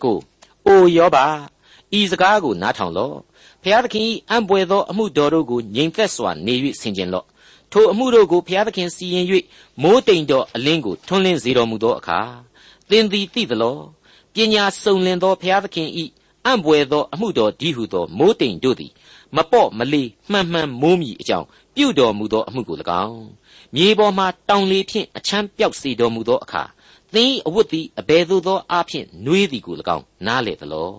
[0.09, 1.17] 19အိုယောဘ
[1.99, 3.17] ဤစကားကိုနားထောင်လော့
[3.63, 7.25] ဖျားသခင်၏အံပွေသောအမှုတော်တို့ကိုငြိမ်သက်စွာနေ၍ဆင်ခြင်လော့
[7.71, 9.25] ထိုအမှုတို့ကိုဖျားသခင်စီရင်၍
[9.81, 12.19] မိုးတိမ်တော်အလင်းကိုထွန်းလင်းစေတော်မူသောအခါ
[12.89, 13.77] သင်သည်သိသလော
[14.33, 15.89] ပညာစုံလင်သောဖျားသခင်၏
[16.45, 18.91] အံ့ဘွယ်သောအမှုတော်ဒီဟုသောမိုးတိမ်တို့သည်
[19.35, 23.25] မပေါ့မလေးမှန်မှန်မိုးမြည်အကြောင်းပြုတော်မူသောအမှုကို၎င်း
[23.75, 26.63] မြေပေါ်မှတောင်လေဖြင့်အချမ်းပြောက်စေတော်မူသောအခါ
[27.13, 30.91] သင်အဝတ်သည်အဘယ်သို့သောအားဖြင့်နှွေးသည်ကို၎င်းနားလေသလော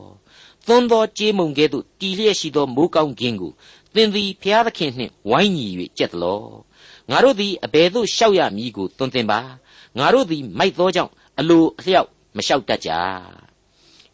[0.67, 3.53] သွန်းသောကြေးမုံကဲ့သို့တီလျက်ရှိသောမိုးကောင်းကင်ကို
[3.95, 5.67] သင်သည်ဖျားသခင်နှင့်ဝိုင်းညီ၍
[5.99, 6.41] ကြက်သလော
[7.11, 9.41] ငါတို့သည်အဘယ်သို့ရှောက်ရမည်ကိုသွန်သင်ပါ
[9.99, 12.91] ငါတို့သည်မိုက်သောကြောင့်အလိုအလျောက်မလျှောက်တတ်ကြ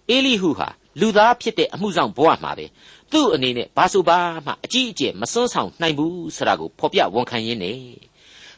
[0.09, 0.69] အေလိဟုဟာ
[1.01, 2.67] လူသားဖြစ်တဲ့အမှုဆောင်ဘဝမှာပဲ
[3.13, 7.79] သူ့အနေနဲ့ဘာဆိုဘာမှအကြီးအကျယ်မစွန်းဆောင်နိုင်ဘူးဆိုတာကိုဖော်ပြဝန်ခံရင်းနဲ့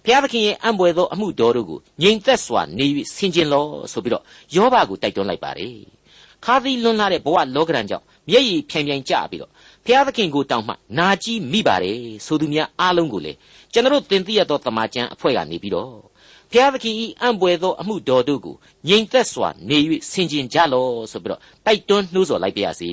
[0.05, 4.25] ဘုရားသခင်ရဲ့အံ့ဘွယ်သောအမှုတော်တို့ကိုငြိမ်သက်စွာနေ၍ဆင်ခြင်လောဆိုပြီးတော့
[4.55, 5.77] ယောဘကိုတိုက်တွန်းလိုက်ပါတယ်
[6.45, 9.51] ခါသီးလွန်းလာတဲ့ဘဝလောကရန်ကြောင့်မျက်ရည်ဖြန်ဖြန်ကျပြီးတော့
[9.85, 13.33] ဘုရားသခင်ကိုတောင်းမှနာကြည့်မိပါတယ်ဆိုသူများအားလုံးကိုလေ
[13.73, 15.91] ကျွန်တော်တင်သိရသောတမန်ကျန်အဖွဲ့ကနေပြီးတော့
[16.51, 18.57] ဘုရားသခင်ဤအံ့ဘွယ်သောအမှုတော်တို့ကို
[18.89, 19.79] ငြိမ်သက်စွာနေ၍
[20.11, 22.91] ဆင်ခြင်ကြလောဆိုပြီးတော့တိုက်တွန်းနှိုးဆော်လိုက်ပါရစေ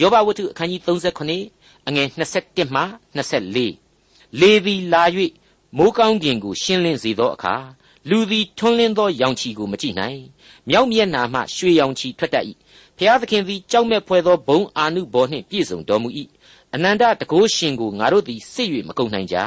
[0.00, 2.08] ယောဘဝတ္ထုအခန်းကြီး39အငယ်
[2.40, 2.82] 21မှ
[3.16, 5.02] 24လေသည်လာ၍
[5.76, 7.54] မိုးကောင်းကင်ကိုရှင်းလင်းစေသောအခါ
[8.09, 10.19] လူသည်ထွန်းလင်းသောရောင်ချီကိုမကြည့်နိုင်
[10.69, 12.45] မြောက်မျက်နာမှရွှေရောင်ချီထွက်တတ်၏
[12.97, 16.09] ဖျားသခင်သည်ကြောက်မဲ့ဖွယ်သောဘုံအာနုဘော်နှင့်ပြည့်စုံတော်မူ၏
[16.75, 19.37] အနန္တတကိုးရှင်ကိုငါတို့သည်စစ်၍မကုန်နိုင်ကြ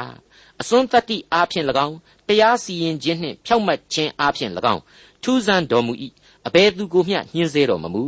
[0.61, 1.97] အစွန်းတတ္တိအားဖြင့်၎င်း
[2.27, 4.81] တရားစီရင်ခြင်းနှင့်ဖြောက်မှတ်ခြင်းအားဖြင့်၎င်း
[5.23, 5.93] ထူးဆန်းတော်မူ၏
[6.47, 8.03] အဘယ်သူကိုမျှညှင်းဆဲတော်မမူ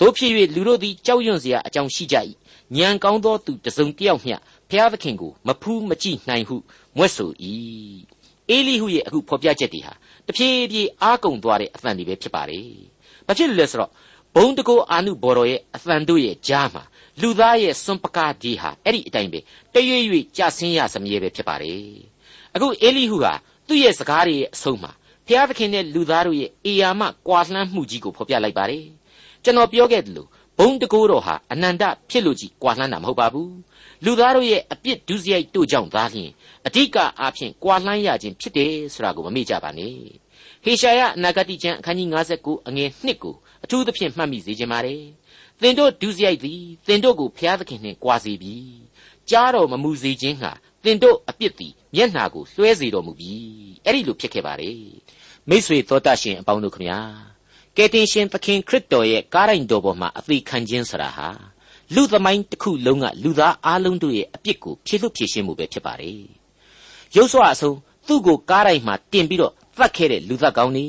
[0.00, 2.16] တို့ဖြစ်၍လူတို့သည်ကြောက်ရွံ့เสียအကြောင်းရှိကြ၏
[2.76, 4.36] ဉာဏ်ကောင်းသောသူတစုံတစ်ယောက်မျှ
[4.68, 6.56] ဘုရားသခင်ကိုမဖူးမကြည့်နိုင်ဟု
[6.96, 7.30] မွဲ့ဆို၏
[8.53, 9.93] အေလိဟုရဲ့အခုဖော်ပြချက်တွေဟာ
[10.27, 12.67] တဖြည်းဖြည်းအားကုန်သွားတဲ့အသံတွေပဲဖြစ်ပါတယ်
[13.27, 13.91] ဘာဖြစ်လို့လဲဆိုတော့
[14.35, 16.83] ဘုံတကောအာနုဘော်တော်ရဲ့အသံတို့ရဲ့ကြားမှာ
[17.21, 19.39] လူသားရဲ့စွန့်ပကားဒီဟာအဲ့ဒီအတိုင်းပဲ
[19.73, 21.83] တရွေ့ရွေ့ကြဆင်းရစမြဲပဲဖြစ်ပါတယ်
[22.55, 23.27] အခုအေလိဟုက
[23.67, 24.91] သူ့ရဲ့စကားတွေရဲ့အဆုံးမှာ
[25.27, 28.85] ဘုရားသခင်နဲ့လူသားတို့ရဲ့အေယာမကွာလှမ်းမှုကြီးကိုဖော်ပြလိုက်ပါတယ်
[29.43, 30.27] ကျွန်တော်ပြောခဲ့သလို
[30.59, 33.55] ဘုံတကိုးတော်ဟာအနန္တဖြစ်လို့ကြီးကွာလှမ်းတာမဟုတ်ပါဘူး
[34.05, 36.31] လူသားတို့ရဲ့အပြစ်ဒုစရိုက်တို့ကြောင့်သာလျှင်
[36.67, 39.95] အဓိကအားဖြင့်ကွာလှမ်းရခြင်းဖြစ်တယ်ဆိုတာကိုမမေ့ကြပါနဲ့
[40.63, 45.03] ဟေရှာယအနာဂတိကျမ်းအခန်းကြီး59အငယ်1ကိုအထူးသဖြင့်မှတ်မိစေခြင်းပါတယ်
[45.61, 48.55] သင်တို့ဒုစရိုက်သည်သင်တို့ကိုဘုရားသခင်နှင့်ကြွားစေပြီ
[49.29, 50.51] ကြားတော်မမူစေခြင်းဟာ
[50.83, 53.33] သင်တို့အပြစ်သည်မျက်နှာကိုလွှဲစေတော်မူပြီ
[53.85, 54.79] အဲ့ဒီလိုဖြစ်ခဲ့ပါတယ်
[55.49, 56.99] မိษွေသောတရှင်အပေါင်းတို့ခမညာ
[57.77, 61.27] ကယ်တင်ရှင်သခင်ခရစ်တော်ရဲ့ကားတိုင်းတော်ပေါ်မှာအသေးခံခြင်းဆိုတာဟာ
[61.93, 66.21] လူသမိုင်းတစ်ခုလုံးကလူသားအလုံးတို့ရဲ့အပြစ်ကိုဖြေလွတ်ဖြေရှင်းမှုပဲဖြစ်ပါတယ်
[67.15, 70.85] ရုပ်စွာအဆုံးသူ့ကိုကားတိုင်းမှာတင်ပြီးတော့သတ်ခဲ့တဲ့လူသက်ကောင်းနေ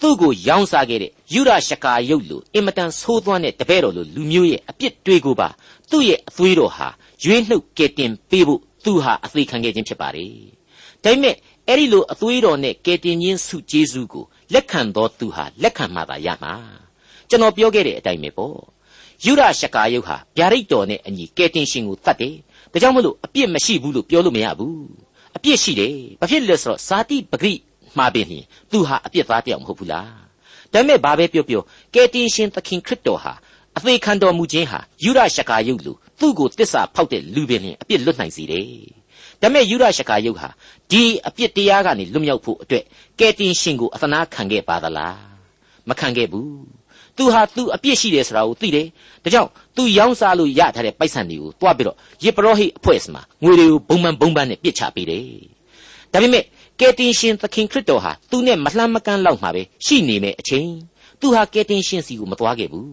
[0.00, 5.48] သူ့ကိုရောင်းစားခဲ့တဲ့ယူရရှကာယုတ်လိုအင်မတန်ဆိုးသွမ်းတဲ့တပည့်တော်လိုလူမျိုးရဲ့အပြစ်တွေကိုပါ
[5.90, 6.88] သူ့ရဲ့အသွေးတော်ဟာ
[7.24, 10.32] ရွေးနှုတ်ကဲတင်ပေးဖို့သူဟာအသေးခံခဲ့ခြင်းဖြစ်ပါတယ်
[11.04, 11.36] ဒါပေမဲ့
[11.68, 16.54] အဲ့ဒီလိုအသွေးတော်နဲ့ကဲတင်ခြင်းစုကျေးဇူးကို လက်ခံတော်သူဟာလက်ခံမှသာရမှာ
[17.28, 18.58] ကျွန်တော်ပြောခဲ့တဲ့အတိုင်းပဲပေါ့
[19.24, 22.34] ယူရရှကာယုတ်ဟာဗျာဒိတ်တော်နဲ့အညီကဲတင်ရှင်ကိုတတ်တယ်
[22.72, 24.86] ဒါကြောင့်မလို့အပြစ်မရှိဘူးလို့ပြောလို့မရဘူး
[25.36, 27.54] အပြစ်ရှိတယ်ဘာဖြစ်လဲဆိုတော့ဇာတိပဂရိ
[27.98, 30.12] မှာပင်ဖြင့်သူဟာအပြစ်သားတယောက်မဟုတ်ဘူးလား
[30.72, 31.62] ဒါပေမဲ့ဘာပဲပြောပြော
[31.94, 33.32] ကယ်တင်ရှင်သခင်ခရစ်တော်ဟာ
[33.76, 38.68] အသေးခံတော်မူခြင်းဟာယူရရှကာယုတ်လူသူ့ကိုတစ္ဆာဖောက်တဲ့လူပင်လင်အပြစ်လွတ်နိုင်စေတယ်
[39.42, 40.48] ဒါမဲ့ယူရရှကာယုတ်ဟာ
[40.90, 42.84] ဒီအပြစ်တရားကနေလွတ်မြောက်ဖို့အတွက်
[43.18, 45.18] ကယ်တင်ရှင်ကိုအသနာခံခဲ့ပါသလား
[45.88, 46.50] မခံခဲ့ဘူး
[47.16, 48.86] သူဟာသူအပြစ်ရှိတယ်ဆိုတာကိုသိတယ်
[49.24, 55.24] ဒါကြောင့်သူရောင်းစားလို့ရထားတဲ့ပိုက်ဆံတွေကိုတွားပြီးတော့ယေပရောဟိအဖွဲ့စမှာငွေတွေကိုဘုံမှန်ဘုံပန်းနဲ့ပြစ်ချပေးတယ်
[56.12, 56.44] ဒါပေမဲ့
[56.80, 60.68] ကယ်တင်ရှင်သခင်ခရစ်တော်ဟာသူနဲ့မလှမ်းမကမ်းလောက်မှာပဲရှိနေမဲ့အချိန်
[61.20, 62.88] သူဟာကယ်တင်ရှင်စီကိုမသွားခဲ့ဘူး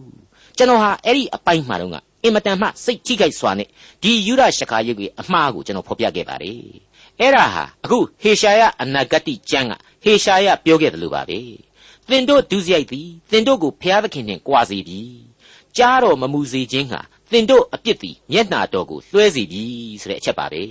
[0.56, 3.68] ကျွန်တော်ဟာအဲ့ဒီအပိုင်းမှာတော့က အင်မတန်မှစိတ်ထိခိုက်စွာနဲ့
[4.02, 6.62] ဒီယူရရှကာယုတ်ရဲ့အမှားကိုကျွန်တော်ဖော်ပြခဲ့ပါတယ်
[7.20, 11.38] အဲ့ဒါဟာအခုဟေရှာယအနာဂတိကျမ်းကဟေရှာယပြောခဲ့တယ်လို့ပါပဲ
[12.08, 15.00] သင်တို့ဒုစရိုက်သည်သင်တို့ကိုဖျားသခင်နှင့်ကြွာစေပြီ
[15.76, 19.64] ကြားတော်မမူစေခြင်းဟာသင်တို့အပြစ်သည်မျက်နှာတော်ကိုလွှဲစေပြီ
[20.02, 20.62] ဆိုတဲ့အချက်ပါပဲ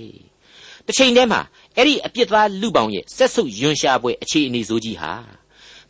[0.86, 1.40] တစ်ချိန်တည်းမှာ
[1.76, 5.12] အဲ့ဒီအပြစ်သားလူပေါင်းရဲ့ဆက်ဆုပ်ယွန်ရှာပွဲအခြေအနေဆိုကြီးဟာ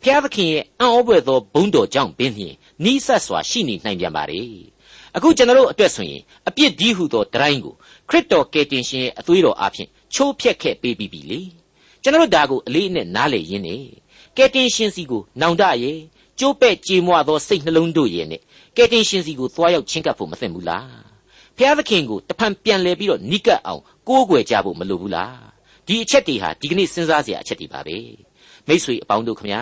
[0.03, 4.41] ဖျားသခင်ရဲ့အံ့ဩဖွယ်သောဘုန်းတော်ကြောင့်ပင်ဖြင့်နီးစပ်စွာရှိနေနိုင်ပြန်ပါ रे
[5.15, 7.73] အခုကျွန်တော်တို့အတွက်ဆိုရင်အပြစ်ဒီဟုသောတတိုင်းကို
[8.09, 11.41] ခရစ်တော်ကယ်တင်ရှင်ရဲ့အသွေးတော်အဖင်ချိုးဖျက်ခဲ့ပေးပြီးပြီလေ
[12.01, 13.77] ကျွန်တော်တို့ဒါကိုအလေးနဲ့နားလေရင်းနေ
[14.37, 15.99] ကယ်တင်ရှင်စီကိုနောင်တရဲ့
[16.39, 18.41] ကျိုးပဲ့ကြေမွသောစိတ်နှလုံးတို့ရဲ့နဲ့
[18.77, 21.03] ကယ်တင်ရှင်စီကိုသွားရောက်ချင်းကပ်ဖို့မသင့်ဘူးလား
[21.57, 25.37] ဖျားသခင်ကိုတဖန်ပြန်လဲပြီးတော့နိကတ်အောင်ကိုးကွယ်ကြဖို့မလိုဘူးလား
[25.87, 27.97] ဒီအချက်တွေဟာဒီကနေ့စဉ်းစားစရာအချက်တွေပါပဲ
[28.67, 29.61] မိ쇠အပေါင်းတို့ခမညာ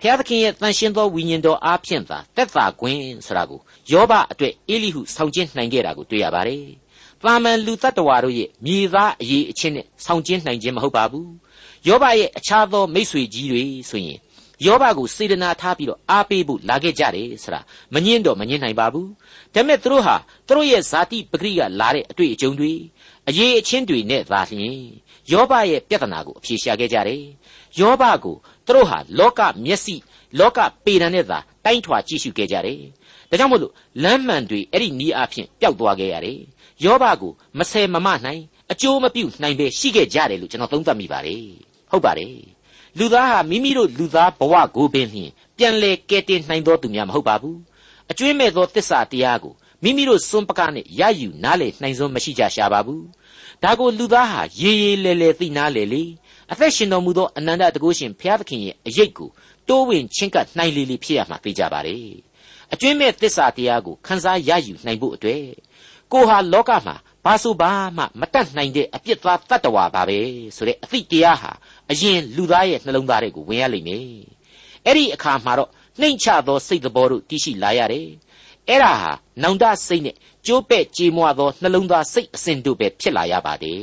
[0.00, 3.60] ဖျားသခင်ရဲ့တန်ရှင်းသောဝိညာဉ်တော်အားဖြင့်သာတက်တာကွင်းဆိုတာကို
[3.92, 6.64] ယောဘအတွက်အေလိဟုဆောင်ကျင်းနိုင်ခဲ့တာကိုတွေ့ရပါတယ်။
[7.22, 11.26] ပါမန်လူတ attva တို့ရဲ့မြေသားအရေးအချင်းနဲ့ဆောင်ကျင်းနိုင်ခြင်းမဟုတ်ပါဘူး။
[11.88, 14.18] ယောဘရဲ့အခြားသောမိษွေကြီးတွေဆိုရင်
[14.66, 17.60] ယောဘကိုစေတနာထားပြီးတော့အားပေးဖို့လာခဲ့ကြတယ်ဆိုတာ
[17.94, 19.08] မငင်းတော့မငင်းနိုင်ပါဘူး။
[19.54, 22.72] ဒါပေမဲ့သူတို့ဟာသူတို့ရဲ့ဇာတိပဂရိကလာတဲ့အတွေ့အကြုံတွေ
[23.28, 24.78] အရေးအချင်းတွေနဲ့သာလျှင်
[25.32, 27.22] ယောဘရဲ့ပြဿနာကိုအဖြေရှာခဲ့ကြတယ်။
[27.80, 29.94] ယောဘကို သူတို့ဟာလောကမျက်စိ
[30.38, 32.80] လောကပေတံနဲ့သာတိုင်းထွာကြည့်ရှုခဲ့ကြတယ်။
[33.30, 36.38] ဒါကြောင့်မို့လို့လမ်းမှန်တွေအဲ့ဒီနီးအားဖြင့်ပျောက်သွားခဲ့ရတယ်။
[36.84, 41.42] ယောဘကိုမဆယ်မမနိုင်အကျိုးမပြုနိုင်ပဲရှိခဲ့ကြတယ်လို့ကျွန်တော်သုံးသပ်မိပါတယ်။
[41.90, 42.34] ဟုတ်ပါတယ်။
[42.98, 47.56] လူသားဟာမိမိတို့လူသားဘဝကိုပင်ဖြင့်ပြန်လေကဲတင်နိုင်သောသူများမဟုတ်ပါဘူး။
[48.10, 53.02] အကျွင်းမဲ့သောတစ္ဆာတရားကိုမိမိတို့စွန့်ပကားနဲ့ရယူနားလေနိုင်စွမ်းမရှိကြရှာပါဘူး။
[53.62, 56.02] ဒါကိုလူသားဟာရေးရေးလဲလဲသိနာလေလေ
[56.52, 59.30] အသက်ရှင်တော်မူသောအနန္တတကုရှင်ဘုရားသခင်ရဲ့အရေးကို
[59.68, 61.96] တိုးဝင်ချင်းကပ်နိုင်လေလေဖြစ်ရမှာသိကြပါလေ
[62.72, 65.44] အကျွင်းမဲ့သစ္စာတရားကိုခန်းစားရယူနိုင်ဖို့အတွက်
[66.12, 70.18] ကိုဟာလောကမှာဘာဆိုဘာမှမတတ်နိုင်တဲ့အပြစ်သားတတ္တဝါပါပဲ
[70.56, 71.50] ဆိုတဲ့အသည့်တရားဟာ
[71.90, 74.06] အရင်လူသားရဲ့နှလုံးသားတွေကိုဝင်ရလိမ့်မယ်
[74.84, 78.08] အဲ့ဒီအခါမှာတော့နှိမ့်ချသောစိတ်တော်တို့တရှိလာရတယ်
[78.68, 83.82] အဲ့ဒါဟာနောင်တစိတ်နဲ့ကြိုးပဲ့ကြေမွသောနှလုံးသားစိတ်အစဉ်တို့ပဲဖြစ်လာရပါတယ်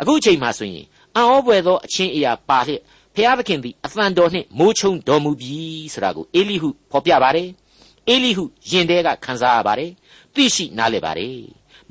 [0.00, 0.86] အခုအချိန်မှဆိုရင်
[1.18, 2.82] အံ့ဩဖွယ်သောအချင်းအရာပါလျက်
[3.14, 5.58] ဖျားသခင်သည်အသံတော်နှင့်မိုးချုံတော်မူပြီ
[5.92, 7.48] ဆိုတာကိုအေလိဟုဖော်ပြပါတယ်
[8.08, 9.90] အေလိဟုယင်တဲကခန်းစားရပါတယ်
[10.34, 11.38] သိရှိနားလည်ပါတယ်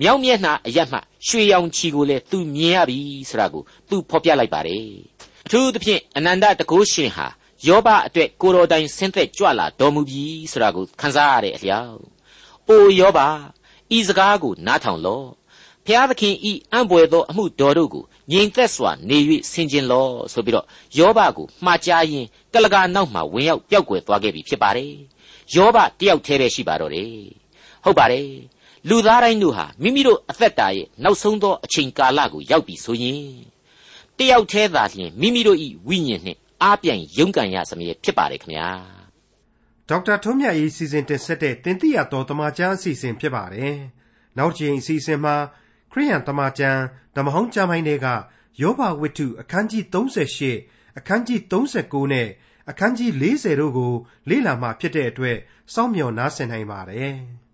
[0.01, 4.85] မြောက်မျက်နှာအရတ်မှရွှေရောင်ချီကိုလည်းသူမြင်ရပြီဆိုတာကိုသူဖော်ပြလိုက်ပါတယ်
[5.45, 7.27] အထူးသဖြင့်အနန္တတကုရှင်ဟာ
[7.67, 11.99] ယောဘအတွက်ကိုတော်တိုင်ဆင်းသက်ကြွလာတော်မူပြီဆိုတာကိုခန်းစားရတဲ့အလျောက်
[12.67, 13.19] အိုယောဘ
[13.97, 15.27] ဤစကားကိုနားထောင်လော့
[15.87, 19.17] ဖျားသခင်ဤအံ့ပွေသောအမှုတော်တို့ကိုငြိမ်သက်စွာနေ၍
[19.51, 20.65] ဆင်ခြင်လောဆိုပြီးတော့
[20.97, 24.93] ယောဘကိုမှားကြားရင်းကလကာနောက်မှာဝင်ရောက်ပျောက်ကွယ်သွားခဲ့ပြီဖြစ်ပါတယ်
[25.53, 27.11] ယောဘတယောက်တည်းပဲရှိပါတော့တယ်
[27.83, 28.29] ဟုတ်ပါတယ်
[28.89, 33.21] လူသားတိုင်းတို့ဟာမိမိတို့အသက်တာရဲ့နောက်ဆုံးသောအချိန်ကာလကိုရောက်ပြီဆိုရင်
[34.17, 38.69] တယောက်တည်းသာလျှင်မိမိတို့ဤဝိညာဉ်နှင့်အားပြိုင်ရုန်းကန်ရစမြဲဖြစ်ပါတယ်ခင်ဗျာ
[39.89, 43.75] ဒေါက်တာထွန်းမြတ်ရေးစီစဉ်တင်ဆက်တဲ့တင်ပြတော်တမချန်းအစီအစဉ်ဖြစ်ပါတယ်
[44.37, 45.66] နောက်တစ်ချိန်အစီအစဉ်မှာခ
[45.97, 46.81] ရိယန်တမန်ကျမ်း
[47.15, 48.07] ဓမ္မဟောင်းကျမ်းပိုင်းတွေက
[48.61, 49.83] ယောဘဝတ္ထုအခန်းကြီး
[50.43, 52.27] 38အခန်းကြီး39နဲ့
[52.69, 53.93] အခန်းကြီး40တို့ကို
[54.29, 55.37] လေ့လာမှဖြစ်တဲ့အတွက်
[55.73, 57.17] စောင့်မျှော်နားဆင်နိုင်ပါတယ်။